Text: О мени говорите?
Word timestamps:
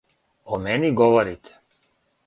О 0.51 0.57
мени 0.63 0.91
говорите? 1.03 1.57